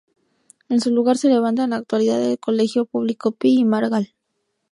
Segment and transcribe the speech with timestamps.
[0.67, 4.15] En su lugar se levanta en la actualidad el colegio público Pi y Margall.